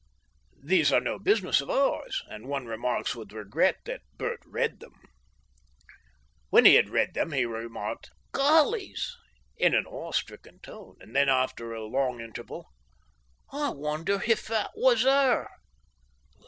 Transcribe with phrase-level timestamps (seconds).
[0.63, 4.95] These are no business of ours, and one remarks with regret that Bert read them.
[6.49, 9.11] When he had read them he remarked, "Gollys!"
[9.57, 12.65] in an awestricken tone, and then, after a long interval,
[13.53, 15.47] "I wonder if that was her?